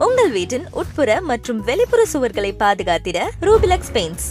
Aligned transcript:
உங்கள் 0.00 0.30
வீட்டின் 0.30 0.66
உட்புற 0.80 1.20
மற்றும் 1.22 1.60
வெளிப்புற 1.62 2.02
சுவர்களை 2.12 2.52
பாதுகாத்திட 2.62 3.18
Rubilux 3.48 3.92
paints 3.96 4.28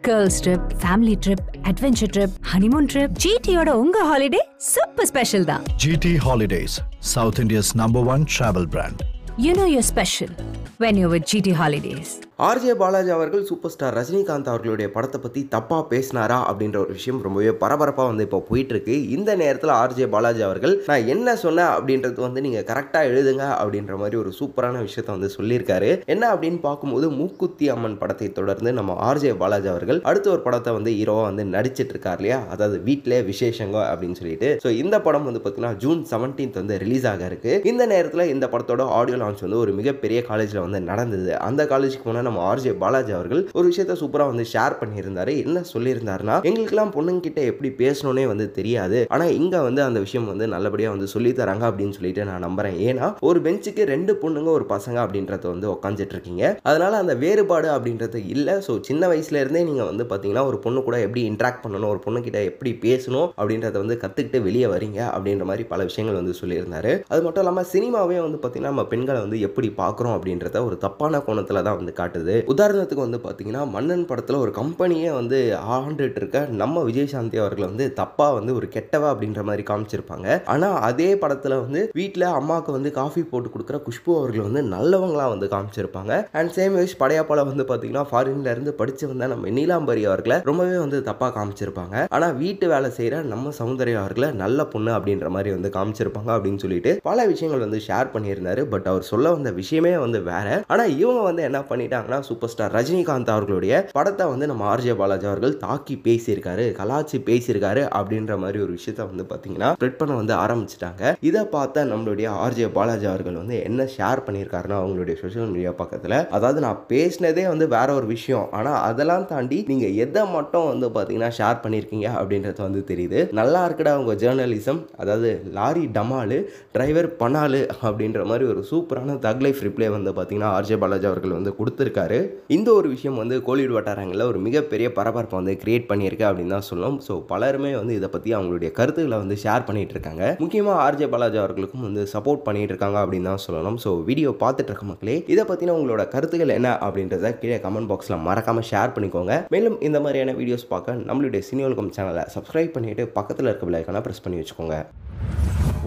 girls 0.00 0.38
trip 0.44 0.68
family 0.82 1.14
trip 1.24 1.42
adventure 1.70 2.12
trip 2.14 2.34
honeymoon 2.52 2.88
trip 2.92 3.12
ஜிடியோட 3.24 3.70
உங்க 3.82 3.98
ஹாலிடே 4.04 4.40
சூப்பர் 4.66 5.08
ஸ்பெஷல் 5.12 5.44
தான். 5.44 5.64
GT 5.78 6.06
Holidays, 6.26 6.72
South 7.12 7.38
India's 7.38 7.70
number 7.82 8.02
one 8.14 8.24
travel 8.36 8.66
brand. 8.66 8.98
You 9.38 9.52
know 9.54 9.66
you're 9.74 9.86
special 9.90 10.32
when 10.80 10.98
you 11.02 11.08
with 11.08 11.26
GT 11.32 11.54
holidays 11.60 12.12
RJ 12.38 12.74
Balaji 12.80 13.10
அவர்கள் 13.14 13.42
super 13.48 13.72
star 13.72 13.94
Rajinikanth 13.96 14.48
அவர்களுடைய 14.50 14.86
படத்தை 14.94 15.18
பற்றி 15.20 15.40
தப்பாக 15.54 15.82
பேசினாரா 15.90 16.38
அப்படின்ற 16.50 16.76
ஒரு 16.84 16.92
விஷயம் 16.98 17.18
ரொம்பவே 17.26 17.50
பரபரப்பாக 17.62 18.06
வந்து 18.10 18.24
இப்போ 18.26 18.38
போயிட்டு 18.48 18.72
இருக்கு 18.74 18.94
இந்த 19.16 19.30
நேரத்தில் 19.42 19.72
ஆர்ஜே 19.72 20.06
பாலாஜி 20.14 20.42
அவர்கள் 20.46 20.74
நான் 20.90 21.08
என்ன 21.14 21.34
சொன்னேன் 21.42 21.70
அப்படின்றது 21.74 22.20
வந்து 22.26 22.42
நீங்கள் 22.46 22.64
கரெக்டாக 22.70 23.10
எழுதுங்க 23.10 23.44
அப்படின்ற 23.58 23.96
மாதிரி 24.02 24.16
ஒரு 24.22 24.30
சூப்பரான 24.38 24.80
விஷயத்த 24.86 25.10
வந்து 25.16 25.30
சொல்லியிருக்காரு. 25.36 25.90
என்ன 26.14 26.24
அப்படின்னு 26.34 26.60
பார்க்கும்போது 26.68 27.08
மூக்குத்தி 27.18 27.68
அம்மன் 27.74 27.98
படத்தை 28.02 28.28
தொடர்ந்து 28.38 28.72
நம்ம 28.78 28.96
ஆர்ஜே 29.08 29.34
பாலாஜி 29.42 29.70
அவர்கள் 29.74 30.00
அடுத்த 30.12 30.32
ஒரு 30.34 30.42
படத்தை 30.46 30.74
வந்து 30.78 30.96
ஹீரோவாக 30.98 31.28
வந்து 31.30 31.46
நடிச்சிட்டு 31.56 31.94
இருக்கார் 31.96 32.20
இல்லையா? 32.22 32.40
அதாவது 32.56 32.78
வீட்டிலே 32.88 33.20
விசேஷங்க 33.30 33.78
அப்படின்னு 33.92 34.20
சொல்லிட்டு. 34.22 34.50
ஸோ 34.64 34.70
இந்த 34.82 35.02
படம் 35.08 35.28
வந்து 35.30 35.42
பார்த்தீங்கன்னா 35.44 35.74
ஜூன் 35.84 36.02
செவன்டீன்த் 36.14 36.60
வந்து 36.62 36.80
ரிலீஸ் 36.86 37.08
ஆக 37.12 37.30
இருக்கு. 37.32 37.54
இந்த 37.74 37.82
நேரத்தில் 37.94 38.26
இந்த 38.34 38.48
படத்தோட 38.56 38.88
ஆடியோ 38.98 39.20
லான்ச் 39.24 39.46
வந்து 39.48 39.62
ஒரு 39.66 39.74
மிகப்பெரிய 39.82 40.20
காலேஜில் 40.32 40.64
வந்து 40.66 40.82
நடந்தது. 40.90 41.32
அந்த 41.50 41.62
காலேஜுக்கு 41.74 42.20
நம்ம 42.26 42.40
ஆர்ஜே 42.50 42.72
பாலாஜி 42.82 43.12
அவர்கள் 43.18 43.42
ஒரு 43.58 43.66
விஷயத்த 43.70 43.96
சூப்பராக 44.02 44.32
வந்து 44.32 44.46
ஷேர் 44.52 44.78
பண்ணியிருந்தாரு. 44.80 45.34
என்ன 45.44 45.62
சொல்லியிருந்தாருன்னா 45.72 46.36
எங்களுக்கெல்லாம் 46.48 46.94
பொண்ணுங்க 46.96 47.22
கிட்ட 47.26 47.40
எப்படி 47.52 47.70
பேசணும்னே 47.82 48.24
வந்து 48.32 48.46
தெரியாது. 48.58 48.98
ஆனால் 49.14 49.34
இங்கே 49.40 49.60
வந்து 49.68 49.82
அந்த 49.88 50.00
விஷயம் 50.06 50.28
வந்து 50.32 50.46
நல்லபடியாக 50.54 50.94
வந்து 50.96 51.08
சொல்லி 51.14 51.32
தராங்க 51.40 51.64
அப்படின்னு 51.70 51.96
சொல்லிட்டு 51.98 52.28
நான் 52.30 52.44
நம்புறேன். 52.46 52.78
ஏன்னா 52.88 53.08
ஒரு 53.30 53.40
பெஞ்சுக்கு 53.46 53.84
ரெண்டு 53.94 54.14
பொண்ணுங்க 54.22 54.50
ஒரு 54.58 54.66
பசங்க 54.74 54.98
அப்படின்றத 55.04 55.46
வந்து 55.54 55.68
உட்காந்துட்டு 55.74 56.16
இருக்கீங்க 56.16 56.44
அதனால 56.70 56.98
அந்த 57.02 57.14
வேறுபாடு 57.24 57.68
அப்படின்றது 57.76 58.20
இல்லை. 58.34 58.56
ஸோ 58.66 58.74
சின்ன 58.88 59.08
வயசுல 59.12 59.40
இருந்தே 59.42 59.64
நீங்கள் 59.70 59.90
வந்து 59.90 60.06
பார்த்தீங்கன்னா 60.10 60.44
ஒரு 60.50 60.60
பொண்ணு 60.64 60.80
கூட 60.88 60.98
எப்படி 61.06 61.22
இன்ட்ராக்ட் 61.30 61.62
பண்ணணும் 61.64 61.92
ஒரு 61.94 62.02
பொண்ணு 62.06 62.20
கிட்ட 62.26 62.40
எப்படி 62.50 62.72
பேசணும் 62.86 63.28
அப்படின்றத 63.40 63.76
வந்து 63.84 63.96
கற்றுக்கிட்டு 64.04 64.40
வெளியே 64.48 64.68
வரீங்க 64.74 65.00
அப்படின்ற 65.14 65.46
மாதிரி 65.50 65.66
பல 65.72 65.80
விஷயங்கள் 65.90 66.20
வந்து 66.20 66.34
சொல்லியிருந்தாரு. 66.40 66.92
அது 67.12 67.20
மட்டும் 67.26 67.44
இல்லாமல் 67.44 67.68
சினிமாவே 67.74 68.18
வந்து 68.26 68.40
பார்த்தீங்கன்னா 68.40 68.74
நம்ம 68.74 68.86
பெண்களை 68.92 69.18
வந்து 69.24 69.38
எப்படி 69.48 69.70
பார்க்குறோம் 69.82 70.14
அப்படின்றத 70.16 70.64
ஒரு 70.68 70.76
தப்பான 70.84 71.20
கோணத்தில் 71.26 71.64
தான் 71.66 71.78
வந்து 71.80 71.92
காட்டுது. 72.12 72.34
உதாரணத்துக்கு 72.52 73.06
வந்து 73.06 73.20
பார்த்தீங்கன்னா 73.24 73.62
மன்னன் 73.74 74.06
படத்தில் 74.10 74.42
ஒரு 74.44 74.52
கம்பெனியே 74.60 75.10
வந்து 75.18 75.38
ஆண்டுட்டு 75.76 76.18
இருக்க 76.20 76.40
நம்ம 76.62 76.82
விஜயசாந்தி 76.88 77.36
அவர்களை 77.42 77.66
வந்து 77.72 77.86
தப்பாக 78.00 78.36
வந்து 78.38 78.52
ஒரு 78.58 78.66
கெட்டவா 78.76 79.08
அப்படின்ற 79.12 79.42
மாதிரி 79.48 79.62
காமிச்சிருப்பாங்க. 79.70 80.28
ஆனால் 80.54 80.76
அதே 80.88 81.10
படத்தில் 81.22 81.56
வந்து 81.64 81.80
வீட்டில் 82.00 82.26
அம்மாவுக்கு 82.38 82.72
வந்து 82.76 82.90
காஃபி 83.00 83.22
போட்டு 83.32 83.50
கொடுக்குற 83.54 83.78
குஷ்பு 83.86 84.12
அவர்கள் 84.20 84.46
வந்து 84.48 84.62
நல்லவங்களா 84.74 85.26
வந்து 85.34 85.48
காமிச்சிருப்பாங்க. 85.54 86.12
அண்ட் 86.38 86.52
சேம் 86.56 86.76
விஷ் 86.80 86.98
படையாப்பால 87.02 87.44
வந்து 87.50 87.66
பார்த்தீங்கன்னா 87.70 88.04
ஃபாரின்ல 88.10 88.54
இருந்து 88.54 88.72
படிச்சு 88.80 89.04
வந்த 89.12 89.28
நம்ம 89.34 89.50
நீலாம்பரி 89.58 90.04
அவர்களை 90.10 90.38
ரொம்பவே 90.50 90.76
வந்து 90.84 91.00
தப்பாக 91.10 91.32
காமிச்சிருப்பாங்க. 91.38 91.96
ஆனால் 92.16 92.36
வீட்டு 92.42 92.66
வேலை 92.74 92.90
செய்கிற 92.98 93.22
நம்ம 93.32 93.52
சௌந்தர்யா 93.60 94.00
அவர்களை 94.02 94.30
நல்ல 94.42 94.66
பொண்ணு 94.74 94.92
அப்படின்ற 94.98 95.28
மாதிரி 95.36 95.50
வந்து 95.56 95.70
காமிச்சிருப்பாங்க 95.78 96.30
அப்படின்னு 96.36 96.62
சொல்லிட்டு 96.64 96.92
பல 97.10 97.26
விஷயங்கள் 97.32 97.64
வந்து 97.66 97.80
ஷேர் 97.88 98.12
பண்ணியிருந்தாரு. 98.14 98.62
பட் 98.74 98.88
அவர் 98.92 99.08
சொல்ல 99.12 99.32
வந்த 99.36 99.50
விஷயமே 99.60 99.94
வந்து 100.04 100.20
வேற. 100.30 100.48
ஆனால் 100.72 100.92
இவங்க 101.02 101.22
வந்து 101.28 101.42
என்ன 101.48 101.58
பண்ணிட்டாங்கன்னா 102.02 102.28
சூப்பர் 102.28 102.52
ஸ்டார் 102.52 102.74
ரஜினிகாந்த் 102.76 103.32
அவர்களுடைய 103.34 103.72
படத்தை 103.96 104.24
வந்து 104.32 104.46
நம்ம 104.50 104.62
ஆர்ஜே 104.72 104.94
பாலாஜி 105.00 105.26
அவர்கள் 105.30 105.54
தாக்கி 105.64 105.94
பேசியிருக்காரு 106.06 106.64
கலாச்சி 106.80 107.18
பேசியிருக்காரு 107.28 107.82
அப்படின்ற 107.98 108.36
மாதிரி 108.42 108.58
ஒரு 108.64 108.72
விஷயத்த 108.78 109.06
வந்து 109.10 109.24
பார்த்தீங்கன்னா 109.32 109.70
ஸ்ப்ரெட் 109.78 109.98
பண்ண 110.00 110.12
வந்து 110.20 110.34
ஆரம்பிச்சிட்டாங்க. 110.44 111.02
இதை 111.28 111.42
பார்த்த 111.56 111.86
நம்மளுடைய 111.92 112.28
ஆர்ஜே 112.44 112.68
பாலாஜி 112.78 113.06
அவர்கள் 113.12 113.38
வந்து 113.42 113.56
என்ன 113.68 113.86
ஷேர் 113.96 114.24
பண்ணியிருக்காருன்னா 114.26 114.78
அவங்களுடைய 114.82 115.16
சோஷியல் 115.22 115.52
மீடியா 115.54 115.72
பக்கத்தில். 115.82 116.18
அதாவது 116.38 116.58
நான் 116.66 116.80
பேசினதே 116.92 117.44
வந்து 117.52 117.68
வேற 117.76 117.88
ஒரு 118.00 118.06
விஷயம். 118.14 118.46
ஆனால் 118.58 118.78
அதெல்லாம் 118.88 119.28
தாண்டி 119.32 119.58
நீங்கள் 119.72 119.96
எதை 120.06 120.24
மட்டும் 120.36 120.68
வந்து 120.72 120.88
பார்த்தீங்கன்னா 120.96 121.30
ஷேர் 121.38 121.62
பண்ணியிருக்கீங்க 121.64 122.08
அப்படின்றது 122.20 122.60
வந்து 122.68 122.82
தெரியுது. 122.92 123.20
நல்லா 123.40 123.62
இருக்குடா 123.68 123.94
உங்கள் 124.02 124.20
ஜேர்னலிசம் 124.24 124.80
அதாவது 125.02 125.30
லாரி 125.58 125.84
டமாலு 125.98 126.38
டிரைவர் 126.76 127.10
பனாலு 127.22 127.62
அப்படின்ற 127.86 128.20
மாதிரி 128.30 128.44
ஒரு 128.52 128.60
சூப்பரான 128.70 129.18
தக் 129.26 129.42
லைஃப் 129.44 129.60
ரிப்ளை 129.66 129.88
வந்து 129.96 130.10
பார்த்தீங்கன்னா 130.16 130.50
ஆர்ஜே 130.58 130.76
பாலாஜி 130.82 131.06
அவர்கள் 131.10 131.36
வந்து 131.38 131.50
இருக்காரு 131.92 132.18
இந்த 132.56 132.68
ஒரு 132.78 132.88
விஷயம் 132.94 133.18
வந்து 133.22 133.36
கோலிவுட் 133.46 133.76
வட்டாரங்களில் 133.76 134.28
ஒரு 134.30 134.38
மிகப்பெரிய 134.46 134.88
பரபரப்பை 134.98 135.36
வந்து 135.38 135.54
கிரியேட் 135.62 135.88
பண்ணியிருக்கு 135.90 136.26
அப்படின்னு 136.28 136.54
தான் 136.56 136.66
சொல்லணும். 136.68 136.98
ஸோ 137.06 137.12
பலருமே 137.30 137.72
வந்து 137.80 137.94
இதை 137.98 138.08
பற்றி 138.14 138.30
அவங்களுடைய 138.38 138.70
கருத்துக்களை 138.78 139.18
வந்து 139.22 139.36
ஷேர் 139.44 139.66
பண்ணிட்டு 139.68 139.94
இருக்காங்க. 139.96 140.22
முக்கியமாக 140.44 140.76
ஆர்ஜே 140.86 141.08
பாலாஜி 141.14 141.38
அவர்களுக்கும் 141.42 141.86
வந்து 141.88 142.04
சப்போர்ட் 142.14 142.44
பண்ணிட்டு 142.46 142.72
இருக்காங்க 142.74 142.98
அப்படின்னு 143.04 143.30
தான் 143.32 143.44
சொல்லணும். 143.46 143.78
ஸோ 143.84 143.92
வீடியோ 144.08 144.32
பார்த்துட்டு 144.44 144.72
இருக்க 144.72 144.86
மக்களே 144.90 145.16
இதை 145.34 145.44
பற்றின 145.50 145.74
உங்களோட 145.78 146.04
கருத்துக்கள் 146.14 146.56
என்ன 146.58 146.70
அப்படின்றத 146.86 147.32
கீழே 147.42 147.58
கமெண்ட் 147.66 147.90
பாக்ஸில் 147.92 148.24
மறக்காமல் 148.28 148.68
ஷேர் 148.72 148.94
பண்ணிக்கோங்க. 148.96 149.36
மேலும் 149.56 149.78
இந்த 149.88 150.00
மாதிரியான 150.06 150.34
வீடியோஸ் 150.40 150.66
பார்க்க 150.74 150.98
நம்மளுடைய 151.08 151.42
சினியோல்கம் 151.50 151.94
சேனலை 151.98 152.24
சப்ஸ்கிரைப் 152.36 152.74
பண்ணிட்டு 152.76 153.06
பக்கத்தில் 153.18 153.50
இருக்க 153.50 153.64
பிள்ளைக்கான 153.68 154.04
ப்ரெஸ் 154.06 154.24
பண்ணி 154.26 154.40
வச்சுக்கோங்க. 154.42 154.76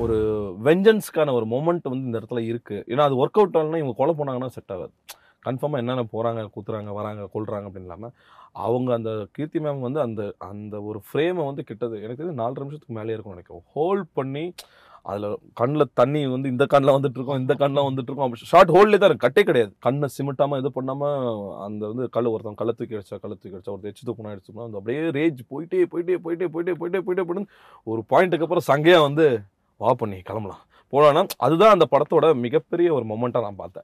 ஒரு 0.04 0.16
வெஞ்சன்ஸ்க்கான 0.68 1.34
ஒரு 1.40 1.46
மொமெண்ட் 1.52 1.86
வந்து 1.92 2.08
இந்த 2.08 2.20
இடத்துல 2.22 2.42
இருக்கு. 2.52 2.78
ஏன்னா 2.92 3.04
அது 3.08 3.20
ஒர்க் 3.22 3.40
அவுட் 3.40 3.56
ஆகலன்னா 3.60 3.80
இவங்க 3.82 3.96
கொலை 4.00 4.14
போனாங்கன்னா 4.20 4.50
செட் 4.56 4.74
ஆகாது. 4.76 4.94
கன்ஃபார்மாக 5.47 5.81
என்னென்ன 5.83 6.06
போகிறாங்க 6.13 6.47
குத்துறாங்க 6.56 6.94
வராங்க 7.00 7.28
கொள்றாங்க 7.35 7.67
அப்படின்னு 7.69 7.89
இல்லாமல் 7.89 8.16
அவங்க 8.66 8.89
அந்த 8.97 9.11
கீர்த்தி 9.35 9.59
மேம் 9.66 9.85
வந்து 9.88 10.00
அந்த 10.07 10.22
அந்த 10.51 10.75
ஒரு 10.89 11.00
ஃப்ரேமை 11.07 11.44
வந்து 11.50 11.63
கிட்டது. 11.69 11.95
எனக்கு 12.06 12.22
தெரிஞ்சு 12.22 12.41
நாலு 12.41 12.61
நிமிஷத்துக்கு 12.63 13.00
மேலே 13.00 13.13
இருக்கும் 13.16 13.35
நினைக்கிறேன். 13.35 13.66
ஹோல்ட் 13.78 14.09
பண்ணி 14.19 14.45
அதில் 15.09 15.25
கண்ணில் 15.59 15.85
தண்ணி 16.00 16.22
வந்து 16.33 16.51
இந்த 16.51 16.66
கண்ணில் 16.73 16.94
வந்துட்டு 16.95 17.17
இருக்கோம் 17.19 17.41
இந்த 17.41 17.53
கண்ணில் 17.59 17.88
வந்துட்டு 17.88 18.09
இருக்கோம் 18.09 18.28
அப்படி 18.28 18.50
ஷார்ட் 18.51 18.72
ஹோல்ட்லேயே 18.75 19.01
தான் 19.01 19.23
கட்டே 19.23 19.41
கிடையாது. 19.50 19.72
கண்ணை 19.85 20.07
சிமிட்டாமல் 20.16 20.61
இது 20.61 20.69
பண்ணாமல் 20.78 21.17
அந்த 21.66 21.81
வந்து 21.91 22.06
கல் 22.16 22.31
ஒருத்தன் 22.31 22.57
கள்ள 22.62 22.72
தூக்கி 22.77 22.97
அடிச்சா 23.00 23.19
கள்ள 23.23 23.33
தூக்கி 23.35 23.56
அடிச்சா 23.57 23.73
ஒருத்தர் 23.73 23.91
எச்சு 23.91 24.07
தூக்கணும் 24.07 24.31
அடிச்சுக்கணும் 24.33 24.67
அந்த 24.67 24.79
அப்படியே 24.79 25.01
ரேஜ் 25.19 25.41
போயிட்டே 25.51 25.81
போயிட்டே 25.91 26.16
போயிட்டே 26.25 26.47
போயிட்டே 26.56 26.75
போயிட்டே 26.79 27.01
போயிட்டே 27.07 27.25
போயிட்டு 27.27 27.51
ஒரு 27.91 28.03
பாயிண்ட்டுக்கு 28.13 28.47
அப்புறம் 28.47 28.67
சங்கையாக 28.72 29.06
வந்து 29.07 29.27
வா 29.81 29.91
பண்ணி 30.01 30.17
கிளம்பலாம். 30.29 30.63
போலான்னா 30.94 31.22
அதுதான் 31.45 31.73
அந்த 31.75 31.85
படத்தோட 31.91 32.25
மிகப்பெரிய 32.44 32.88
ஒரு 32.97 33.06
மொமெண்ட்டாக 33.09 33.45
நான் 33.45 33.62
பார்த்தேன். 33.62 33.83